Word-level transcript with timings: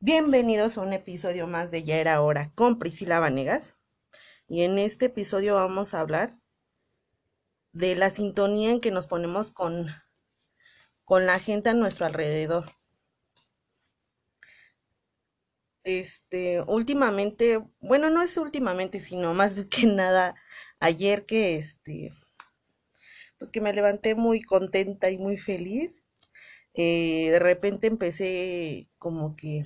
Bienvenidos 0.00 0.78
a 0.78 0.82
un 0.82 0.92
episodio 0.92 1.48
más 1.48 1.72
de 1.72 1.82
Ya 1.82 1.96
era 1.96 2.22
hora 2.22 2.52
con 2.54 2.78
Priscila 2.78 3.18
Vanegas. 3.18 3.74
Y 4.46 4.62
en 4.62 4.78
este 4.78 5.06
episodio 5.06 5.56
vamos 5.56 5.92
a 5.92 5.98
hablar 5.98 6.38
de 7.72 7.96
la 7.96 8.08
sintonía 8.08 8.70
en 8.70 8.80
que 8.80 8.92
nos 8.92 9.08
ponemos 9.08 9.50
con, 9.50 9.88
con 11.04 11.26
la 11.26 11.40
gente 11.40 11.70
a 11.70 11.74
nuestro 11.74 12.06
alrededor. 12.06 12.66
Este, 15.82 16.60
últimamente, 16.62 17.58
bueno, 17.80 18.08
no 18.08 18.22
es 18.22 18.36
últimamente, 18.36 19.00
sino 19.00 19.34
más 19.34 19.56
que 19.68 19.86
nada 19.88 20.36
ayer 20.78 21.26
que 21.26 21.56
este, 21.56 22.12
pues 23.36 23.50
que 23.50 23.60
me 23.60 23.72
levanté 23.72 24.14
muy 24.14 24.42
contenta 24.42 25.10
y 25.10 25.18
muy 25.18 25.38
feliz. 25.38 26.04
Eh, 26.74 27.30
de 27.32 27.40
repente 27.40 27.88
empecé 27.88 28.88
como 28.98 29.34
que 29.34 29.64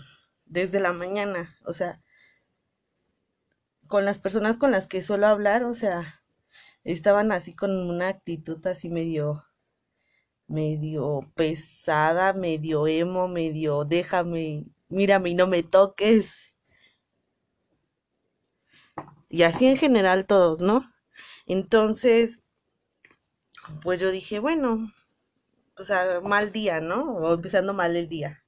desde 0.52 0.80
la 0.80 0.92
mañana, 0.92 1.56
o 1.64 1.72
sea, 1.72 2.02
con 3.86 4.04
las 4.04 4.18
personas 4.18 4.58
con 4.58 4.70
las 4.70 4.86
que 4.86 5.02
suelo 5.02 5.26
hablar, 5.26 5.64
o 5.64 5.74
sea, 5.74 6.22
estaban 6.84 7.32
así 7.32 7.54
con 7.54 7.70
una 7.90 8.08
actitud 8.08 8.64
así 8.66 8.90
medio, 8.90 9.44
medio 10.46 11.32
pesada, 11.34 12.34
medio 12.34 12.86
emo, 12.86 13.28
medio 13.28 13.84
déjame, 13.84 14.66
mírame 14.88 15.30
y 15.30 15.34
no 15.34 15.46
me 15.46 15.62
toques. 15.62 16.54
Y 19.30 19.44
así 19.44 19.66
en 19.66 19.78
general 19.78 20.26
todos, 20.26 20.60
¿no? 20.60 20.92
Entonces, 21.46 22.40
pues 23.82 24.00
yo 24.00 24.10
dije, 24.10 24.38
bueno, 24.38 24.92
o 25.78 25.84
sea, 25.84 26.20
mal 26.20 26.52
día, 26.52 26.80
¿no? 26.80 27.14
O 27.16 27.34
empezando 27.34 27.72
mal 27.74 27.96
el 27.96 28.08
día. 28.08 28.41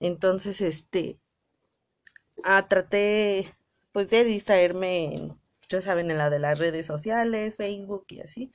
Entonces, 0.00 0.60
este, 0.60 1.20
ah, 2.44 2.66
traté, 2.68 3.54
pues, 3.92 4.08
de 4.10 4.24
distraerme, 4.24 5.36
ya 5.68 5.80
saben, 5.82 6.10
en 6.10 6.18
la 6.18 6.30
de 6.30 6.38
las 6.38 6.58
redes 6.58 6.86
sociales, 6.86 7.56
Facebook 7.56 8.06
y 8.08 8.20
así. 8.20 8.52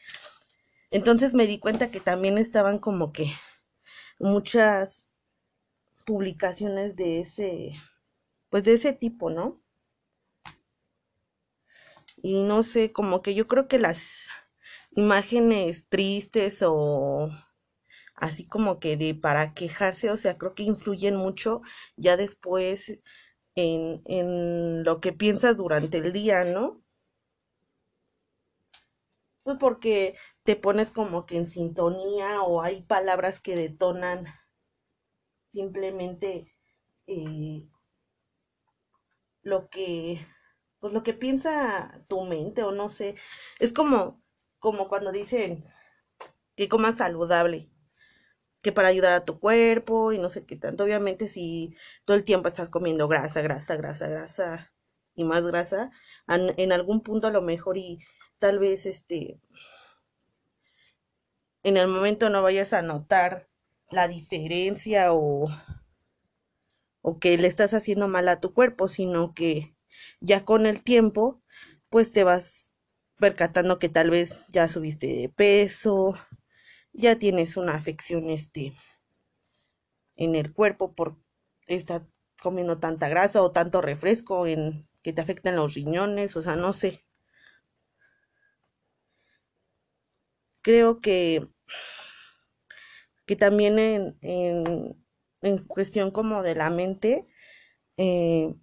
Entonces 0.92 1.34
me 1.36 1.48
di 1.48 1.60
cuenta 1.60 1.90
que 1.92 2.00
también 2.00 2.38
estaban 2.38 2.80
como 2.80 3.12
que 3.12 3.32
muchas 4.20 5.06
publicaciones 6.06 6.96
de 6.96 7.22
ese, 7.22 7.72
pues, 8.50 8.64
de 8.64 8.74
ese 8.74 8.94
tipo, 8.94 9.30
¿no? 9.30 9.62
Y 12.18 12.44
no 12.44 12.64
sé, 12.64 12.92
como 12.92 13.22
que 13.22 13.36
yo 13.36 13.48
creo 13.48 13.68
que 13.68 13.80
las 13.80 14.28
imágenes 14.96 15.86
tristes 15.90 16.62
o 16.64 17.30
así 18.16 18.48
como 18.48 18.80
que 18.80 18.98
de 18.98 19.16
para 19.16 19.54
quejarse, 19.54 20.12
o 20.12 20.18
sea, 20.18 20.38
creo 20.38 20.56
que 20.56 20.64
influyen 20.64 21.16
mucho 21.16 21.62
ya 21.98 22.18
después 22.18 23.02
en, 23.56 24.02
en 24.06 24.84
lo 24.84 25.02
que 25.02 25.14
piensas 25.14 25.58
durante 25.58 25.98
el 26.00 26.14
día, 26.14 26.44
¿no? 26.46 26.82
Pues 29.44 29.58
porque 29.60 30.18
te 30.44 30.58
pones 30.58 30.92
como 30.92 31.26
que 31.26 31.38
en 31.38 31.48
sintonía 31.48 32.42
o 32.42 32.62
hay 32.62 32.82
palabras 32.82 33.40
que 33.40 33.56
detonan 33.56 34.26
simplemente 35.54 36.46
eh, 37.08 37.68
lo 39.44 39.70
que 39.70 40.26
pues 40.80 40.94
lo 40.94 41.04
que 41.04 41.14
piensa 41.14 42.04
tu 42.08 42.22
mente 42.26 42.64
o 42.64 42.72
no 42.72 42.90
sé 42.90 43.16
es 43.60 43.74
como 43.74 44.22
como 44.60 44.88
cuando 44.90 45.12
dicen 45.12 45.66
que 46.58 46.70
comas 46.70 46.98
saludable 46.98 47.72
que 48.66 48.72
para 48.72 48.88
ayudar 48.88 49.14
a 49.14 49.26
tu 49.26 49.40
cuerpo 49.40 50.12
y 50.12 50.18
no 50.18 50.32
sé 50.32 50.44
qué 50.44 50.56
tanto. 50.56 50.84
Obviamente 50.86 51.28
si 51.28 51.76
todo 52.04 52.18
el 52.18 52.24
tiempo 52.24 52.48
estás 52.48 52.70
comiendo 52.70 53.08
grasa, 53.08 53.44
grasa, 53.44 53.76
grasa, 53.76 54.08
grasa 54.08 54.74
y 55.14 55.24
más 55.24 55.44
grasa, 55.46 55.92
en 56.28 56.72
algún 56.72 57.02
punto 57.02 57.28
a 57.28 57.32
lo 57.32 57.44
mejor 57.44 57.78
y 57.78 58.00
tal 58.40 58.58
vez 58.58 58.88
este 58.88 59.40
en 61.64 61.78
el 61.78 61.88
momento 61.90 62.30
no 62.30 62.42
vayas 62.42 62.74
a 62.74 62.82
notar 62.82 63.50
la 63.92 64.08
diferencia 64.08 65.14
o 65.14 65.48
o 67.02 67.20
que 67.20 67.38
le 67.38 67.48
estás 67.48 67.76
haciendo 67.76 68.08
mal 68.08 68.28
a 68.28 68.40
tu 68.40 68.52
cuerpo, 68.52 68.88
sino 68.88 69.36
que 69.36 69.76
ya 70.22 70.44
con 70.44 70.66
el 70.66 70.82
tiempo 70.82 71.44
pues 71.90 72.12
te 72.12 72.24
vas 72.24 72.72
percatando 73.20 73.78
que 73.78 73.90
tal 73.90 74.10
vez 74.10 74.42
ya 74.50 74.68
subiste 74.68 75.08
de 75.08 75.30
peso, 75.30 76.16
ya 76.98 77.20
tienes 77.20 77.58
una 77.58 77.76
afección 77.76 78.30
este 78.30 78.74
en 80.16 80.36
el 80.36 80.54
cuerpo 80.54 80.94
por 80.94 81.18
estar 81.68 82.08
comiendo 82.42 82.80
tanta 82.80 83.10
grasa 83.10 83.42
o 83.42 83.52
tanto 83.52 83.82
refresco 83.82 84.48
en 84.48 84.88
que 85.02 85.14
te 85.14 85.22
afectan 85.22 85.56
los 85.56 85.74
riñones, 85.76 86.36
o 86.36 86.44
sea, 86.44 86.56
no 86.56 86.74
sé. 86.74 87.04
Creo 90.62 91.00
que 91.02 91.42
que 93.26 93.36
también 93.36 93.80
en, 93.80 94.18
en, 95.42 95.58
cuestión 95.66 96.12
como 96.12 96.44
de 96.44 96.56
la 96.56 96.70
mente 96.70 97.28
eh, 97.98 98.54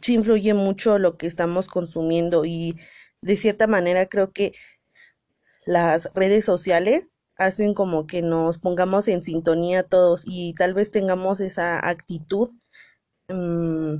sí 0.00 0.14
influye 0.14 0.54
mucho 0.54 0.98
lo 0.98 1.16
que 1.16 1.26
estamos 1.26 1.66
consumiendo 1.68 2.44
y 2.44 2.78
de 3.22 3.36
cierta 3.36 3.66
manera 3.66 4.06
creo 4.06 4.32
que 4.32 4.52
las 5.66 6.12
redes 6.14 6.44
sociales 6.44 7.10
hacen 7.36 7.74
como 7.74 8.06
que 8.06 8.22
nos 8.22 8.58
pongamos 8.58 9.08
en 9.08 9.22
sintonía 9.22 9.82
todos 9.84 10.22
y 10.26 10.54
tal 10.54 10.74
vez 10.74 10.90
tengamos 10.90 11.40
esa 11.40 11.86
actitud 11.88 12.50
mm, 13.28 13.96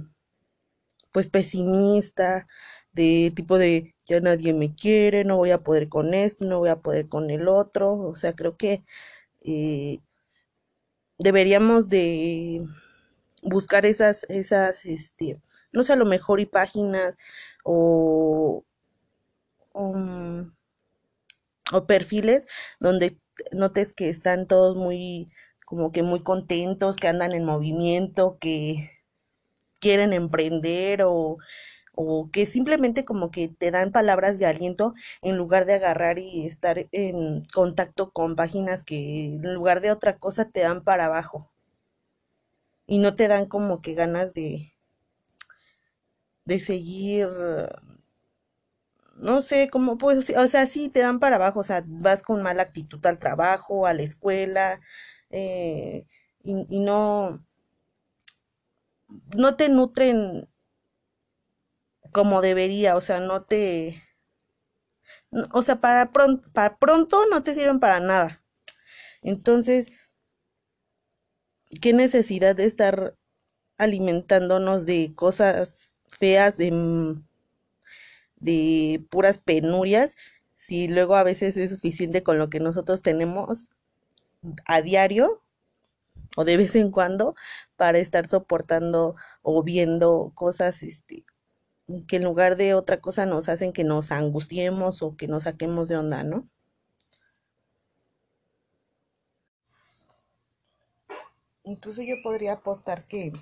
pues 1.12 1.28
pesimista 1.28 2.47
de 2.93 3.33
tipo 3.34 3.59
de 3.59 3.95
ya 4.06 4.21
nadie 4.21 4.53
me 4.55 4.75
quiere, 4.75 5.25
no 5.25 5.37
voy 5.39 5.50
a 5.50 5.62
poder 5.62 5.89
con 5.89 6.15
esto, 6.15 6.45
no 6.45 6.59
voy 6.59 6.69
a 6.71 6.81
poder 6.81 7.09
con 7.09 7.31
el 7.31 7.49
otro, 7.49 7.94
o 7.94 8.17
sea, 8.17 8.34
creo 8.34 8.56
que 8.56 8.84
eh, 9.43 10.00
deberíamos 11.19 11.89
de 11.89 12.67
buscar 13.43 13.87
esas, 13.87 14.25
esas, 14.29 14.84
este, 14.84 15.41
no 15.73 15.84
sé, 15.84 15.93
a 15.94 15.97
lo 15.97 16.06
mejor 16.06 16.41
y 16.41 16.47
páginas 16.47 17.17
o, 17.65 18.65
um, 19.75 20.50
o 21.72 21.87
perfiles 21.87 22.47
donde 22.81 23.19
notes 23.53 23.93
que 23.94 24.10
están 24.10 24.47
todos 24.47 24.77
muy, 24.77 25.31
como 25.66 25.93
que 25.93 26.03
muy 26.03 26.22
contentos, 26.22 26.97
que 26.97 27.09
andan 27.09 27.33
en 27.33 27.44
movimiento, 27.44 28.38
que 28.41 28.91
quieren 29.81 30.12
emprender 30.12 31.03
o, 31.05 31.38
o 31.94 32.31
que 32.32 32.47
simplemente 32.47 33.05
como 33.05 33.31
que 33.31 33.49
te 33.49 33.71
dan 33.71 33.93
palabras 33.93 34.38
de 34.38 34.47
aliento 34.47 34.94
en 35.22 35.37
lugar 35.37 35.66
de 35.66 35.75
agarrar 35.75 36.19
y 36.19 36.47
estar 36.47 36.88
en 36.93 37.44
contacto 37.47 38.12
con 38.12 38.37
páginas 38.37 38.84
que 38.84 39.27
en 39.37 39.55
lugar 39.55 39.81
de 39.81 39.93
otra 39.93 40.19
cosa 40.19 40.50
te 40.50 40.61
dan 40.61 40.84
para 40.84 41.06
abajo. 41.06 41.50
Y 42.87 42.99
no 42.99 43.16
te 43.16 43.27
dan 43.28 43.47
como 43.47 43.82
que 43.82 43.94
ganas 43.94 44.34
de 44.34 44.72
de 46.44 46.59
seguir 46.59 47.28
no 49.19 49.43
sé 49.43 49.69
cómo 49.71 49.99
pues, 49.99 50.31
o 50.37 50.49
sea, 50.49 50.67
sí 50.67 50.89
te 50.89 51.00
dan 51.00 51.21
para 51.21 51.37
abajo, 51.37 51.61
o 51.61 51.65
sea, 51.65 51.84
vas 51.87 52.23
con 52.23 52.43
mala 52.43 52.62
actitud 52.62 53.05
al 53.06 53.19
trabajo, 53.19 53.87
a 53.87 53.95
la 53.95 54.03
escuela, 54.03 54.81
eh, 55.31 56.06
y, 56.45 56.67
y, 56.69 56.81
no, 56.81 57.45
no 59.37 59.56
te 59.56 59.69
nutren 59.69 60.49
como 62.12 62.41
debería, 62.43 62.97
o 62.97 63.00
sea, 63.00 63.21
no 63.21 63.43
te, 63.45 64.03
o 65.53 65.62
sea, 65.62 65.81
para 65.81 66.12
pronto, 66.12 66.49
para 66.53 66.77
pronto 66.77 67.27
no 67.31 67.43
te 67.43 67.55
sirven 67.55 67.81
para 67.81 68.00
nada. 68.00 68.43
Entonces, 69.23 69.89
¿qué 71.81 71.93
necesidad 71.93 72.56
de 72.56 72.67
estar 72.67 73.17
alimentándonos 73.79 74.87
de 74.87 75.12
cosas 75.15 75.93
feas, 76.19 76.56
de 76.56 76.70
de 78.43 79.05
puras 79.11 79.39
penurias, 79.39 80.17
si 80.56 80.89
luego 80.89 81.17
a 81.17 81.23
veces 81.23 81.56
es 81.56 81.71
suficiente 81.71 82.23
con 82.23 82.39
lo 82.39 82.50
que 82.50 82.61
nosotros 82.61 83.03
tenemos 83.03 83.71
a 84.67 84.83
diario 84.83 85.43
o 86.37 86.44
de 86.44 86.56
vez 86.56 86.75
en 86.77 86.91
cuando 86.91 87.35
para 87.77 87.99
estar 87.99 88.29
soportando 88.29 89.17
o 89.43 89.62
viendo 89.62 90.33
cosas 90.35 90.83
este 90.83 91.25
que 92.06 92.17
en 92.17 92.25
lugar 92.25 92.56
de 92.56 92.75
otra 92.75 93.00
cosa 93.00 93.27
nos 93.27 93.49
hacen 93.49 93.73
que 93.73 93.85
nos 93.85 94.12
angustiemos 94.12 95.03
o 95.03 95.17
que 95.17 95.29
nos 95.29 95.44
saquemos 95.44 95.89
de 95.89 95.97
onda, 95.97 96.23
¿no? 96.23 96.49
Incluso 101.65 102.03
yo 102.03 102.15
podría 102.23 102.55
apostar 102.55 103.06
que, 103.06 103.33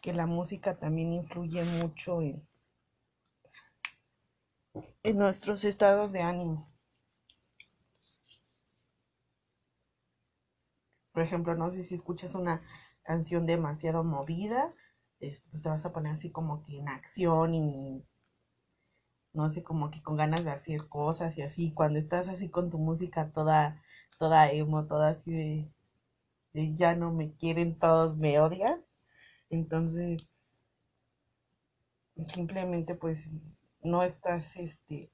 que 0.00 0.12
la 0.12 0.26
música 0.26 0.78
también 0.78 1.12
influye 1.12 1.64
mucho 1.80 2.22
en, 2.22 2.46
en 5.02 5.18
nuestros 5.18 5.64
estados 5.64 6.12
de 6.12 6.20
ánimo. 6.22 6.68
Por 11.12 11.24
ejemplo, 11.24 11.56
no 11.56 11.72
sé 11.72 11.82
si 11.82 11.94
escuchas 11.96 12.36
una 12.36 12.62
canción 13.02 13.44
demasiado 13.44 14.04
movida, 14.04 14.72
este, 15.18 15.44
pues 15.50 15.62
te 15.64 15.68
vas 15.68 15.84
a 15.84 15.92
poner 15.92 16.12
así 16.12 16.30
como 16.30 16.62
que 16.62 16.78
en 16.78 16.88
acción 16.88 17.54
y 17.54 18.04
no 19.34 19.48
sé, 19.50 19.62
como 19.62 19.90
que 19.92 20.02
con 20.02 20.16
ganas 20.16 20.42
de 20.44 20.50
hacer 20.50 20.88
cosas 20.88 21.38
y 21.38 21.42
así. 21.42 21.72
Cuando 21.72 21.98
estás 21.98 22.26
así 22.28 22.48
con 22.50 22.70
tu 22.70 22.78
música 22.78 23.30
toda, 23.32 23.80
toda 24.18 24.50
emo, 24.50 24.86
toda 24.86 25.10
así 25.10 25.30
de, 25.32 25.70
de 26.54 26.74
ya 26.76 26.94
no 26.96 27.12
me 27.12 27.32
quieren, 27.34 27.78
todos 27.78 28.16
me 28.16 28.40
odian. 28.40 28.84
Entonces, 29.50 30.26
simplemente 32.28 32.94
pues 32.94 33.30
no 33.86 34.02
estás, 34.02 34.56
este, 34.56 35.10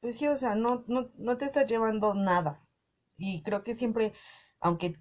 pues 0.00 0.18
sí, 0.18 0.26
o 0.28 0.36
sea, 0.36 0.54
no, 0.54 0.84
no, 0.88 1.10
no 1.16 1.36
te 1.36 1.44
estás 1.44 1.66
llevando 1.68 2.14
nada. 2.14 2.66
Y 3.16 3.42
creo 3.42 3.62
que 3.64 3.76
siempre, 3.76 4.12
aunque 4.60 4.96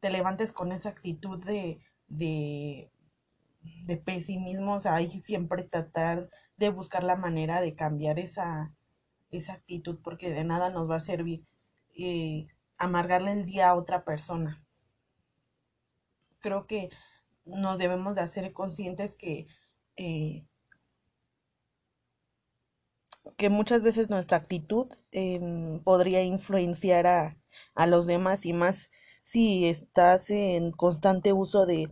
te 0.00 0.10
levantes 0.10 0.52
con 0.52 0.72
esa 0.72 0.90
actitud 0.90 1.42
de, 1.44 1.80
de, 2.08 2.92
de 3.86 3.96
pesimismo, 3.96 4.74
o 4.74 4.80
sea, 4.80 4.94
hay 4.96 5.08
que 5.08 5.20
siempre 5.20 5.64
tratar 5.64 6.28
de 6.56 6.70
buscar 6.70 7.04
la 7.04 7.16
manera 7.16 7.60
de 7.60 7.74
cambiar 7.74 8.18
esa, 8.18 8.74
esa 9.30 9.54
actitud, 9.54 10.00
porque 10.02 10.30
de 10.30 10.44
nada 10.44 10.70
nos 10.70 10.90
va 10.90 10.96
a 10.96 11.00
servir 11.00 11.46
eh, 11.96 12.48
amargarle 12.78 13.32
el 13.32 13.46
día 13.46 13.70
a 13.70 13.74
otra 13.76 14.04
persona. 14.04 14.62
Creo 16.40 16.66
que 16.66 16.90
nos 17.44 17.78
debemos 17.78 18.16
de 18.16 18.22
hacer 18.22 18.52
conscientes 18.52 19.14
que 19.14 19.46
eh, 20.00 20.44
que 23.36 23.50
muchas 23.50 23.82
veces 23.82 24.08
nuestra 24.08 24.38
actitud 24.38 24.86
em, 25.10 25.80
podría 25.82 26.22
influenciar 26.22 27.08
a, 27.08 27.36
a 27.74 27.86
los 27.88 28.06
demás 28.06 28.46
y 28.46 28.52
más 28.52 28.88
si 29.24 29.66
estás 29.66 30.30
en 30.30 30.70
constante 30.70 31.32
uso 31.32 31.66
de 31.66 31.90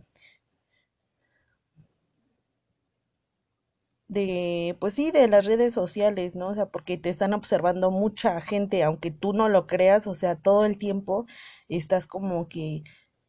de 4.07 4.75
pues 4.79 4.95
sí 4.95 5.11
de 5.11 5.27
las 5.27 5.45
redes 5.45 5.73
sociales 5.73 6.35
no 6.35 6.49
o 6.49 6.55
sea 6.55 6.65
porque 6.69 6.97
te 6.97 7.09
están 7.09 7.33
observando 7.33 7.91
mucha 7.91 8.41
gente 8.41 8.83
aunque 8.83 9.11
tú 9.11 9.33
no 9.33 9.49
lo 9.49 9.67
creas 9.67 10.07
o 10.07 10.15
sea 10.15 10.35
todo 10.35 10.65
el 10.65 10.77
tiempo 10.79 11.25
estás 11.69 12.07
como 12.07 12.49
que 12.49 12.83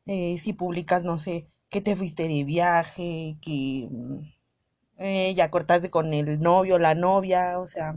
eh, 0.06 0.38
si 0.38 0.52
publicas 0.54 1.04
no 1.04 1.18
sé 1.18 1.48
que 1.70 1.80
te 1.82 1.94
fuiste 1.96 2.26
de 2.28 2.44
viaje 2.44 3.36
que 3.42 3.88
mm, 3.90 4.20
eh, 5.00 5.35
ya 5.35 5.50
cortaste 5.50 5.91
con 5.91 6.14
el 6.14 6.41
novio 6.41 6.79
la 6.79 6.94
novia 6.94 7.58
o 7.58 7.67
sea 7.69 7.97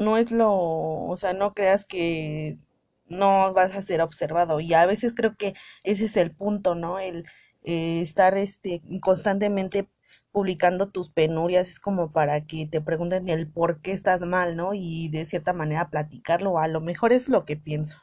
no 0.00 0.16
es 0.16 0.30
lo, 0.30 0.50
o 0.52 1.16
sea, 1.16 1.32
no 1.34 1.54
creas 1.54 1.84
que 1.84 2.58
no 3.06 3.52
vas 3.52 3.74
a 3.76 3.82
ser 3.82 4.00
observado. 4.02 4.60
Y 4.60 4.74
a 4.74 4.86
veces 4.86 5.14
creo 5.14 5.36
que 5.36 5.54
ese 5.84 6.06
es 6.06 6.16
el 6.16 6.32
punto, 6.34 6.74
¿no? 6.74 6.98
El 6.98 7.26
eh, 7.64 8.00
estar 8.02 8.36
este 8.38 8.82
constantemente 9.02 9.88
publicando 10.32 10.88
tus 10.90 11.10
penurias 11.10 11.68
es 11.68 11.80
como 11.80 12.12
para 12.12 12.46
que 12.46 12.66
te 12.66 12.80
pregunten 12.80 13.28
el 13.28 13.48
por 13.50 13.80
qué 13.82 13.92
estás 13.92 14.22
mal, 14.22 14.56
¿no? 14.56 14.74
Y 14.74 15.08
de 15.10 15.26
cierta 15.26 15.52
manera 15.52 15.90
platicarlo, 15.90 16.58
a 16.58 16.68
lo 16.68 16.80
mejor 16.80 17.12
es 17.12 17.28
lo 17.28 17.44
que 17.44 17.56
pienso. 17.56 17.98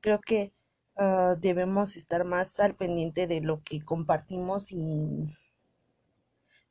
Creo 0.00 0.20
que 0.20 0.52
ah, 0.96 1.36
debemos 1.38 1.96
estar 1.96 2.24
más 2.24 2.58
al 2.60 2.74
pendiente 2.74 3.26
de 3.26 3.40
lo 3.40 3.62
que 3.62 3.84
compartimos 3.84 4.72
y 4.72 4.78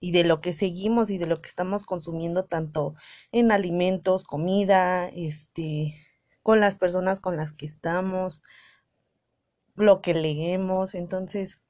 y 0.02 0.12
de 0.12 0.26
lo 0.26 0.42
que 0.42 0.52
seguimos 0.52 1.12
y 1.12 1.20
de 1.20 1.28
lo 1.28 1.38
que 1.38 1.48
estamos 1.48 1.86
consumiendo 1.86 2.44
tanto 2.46 2.96
en 3.32 3.52
alimentos, 3.52 4.24
comida, 4.24 5.08
este, 5.10 5.96
con 6.42 6.60
las 6.60 6.76
personas 6.76 7.20
con 7.20 7.38
las 7.38 7.54
que 7.54 7.68
estamos, 7.68 8.42
lo 9.76 10.02
que 10.02 10.16
leemos, 10.16 10.96
entonces 10.96 11.62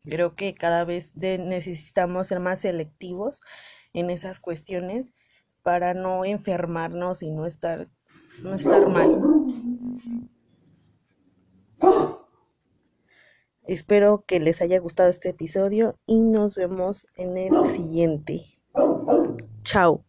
creo 0.00 0.34
que 0.34 0.54
cada 0.54 0.84
vez 0.84 1.14
necesitamos 1.14 2.28
ser 2.28 2.40
más 2.40 2.60
selectivos 2.60 3.42
en 3.92 4.08
esas 4.08 4.40
cuestiones 4.40 5.12
para 5.62 5.92
no 5.92 6.24
enfermarnos 6.24 7.22
y 7.22 7.30
no 7.30 7.44
estar 7.44 7.88
no 8.42 8.54
estar 8.54 8.88
mal. 8.88 9.20
Espero 13.64 14.24
que 14.26 14.40
les 14.40 14.60
haya 14.62 14.80
gustado 14.80 15.10
este 15.10 15.28
episodio 15.28 15.96
y 16.06 16.18
nos 16.18 16.54
vemos 16.56 17.06
en 17.16 17.36
el 17.36 17.66
siguiente. 17.68 18.58
Chao. 19.62 20.04